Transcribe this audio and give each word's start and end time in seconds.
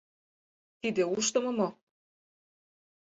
Тиде 0.79 1.03
ушдымо 1.15 1.51
мо? 1.57 1.69